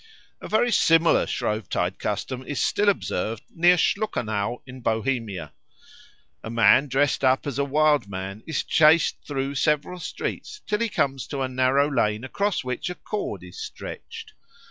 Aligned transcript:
A 0.41 0.47
very 0.47 0.71
similar 0.71 1.27
Shrovetide 1.27 1.99
custom 1.99 2.41
is 2.41 2.59
still 2.59 2.89
observed 2.89 3.43
near 3.51 3.77
Schluckenau 3.77 4.63
in 4.65 4.81
Bohemia. 4.81 5.53
A 6.43 6.49
man 6.49 6.87
dressed 6.87 7.23
up 7.23 7.45
as 7.45 7.59
a 7.59 7.63
Wild 7.63 8.07
Man 8.09 8.41
is 8.47 8.63
chased 8.63 9.17
through 9.27 9.53
several 9.53 9.99
streets 9.99 10.61
till 10.65 10.79
he 10.79 10.89
comes 10.89 11.27
to 11.27 11.41
a 11.43 11.47
narrow 11.47 11.87
lane 11.87 12.23
across 12.23 12.63
which 12.63 12.89
a 12.89 12.95
cord 12.95 13.43
is 13.43 13.59
stretched. 13.61 14.33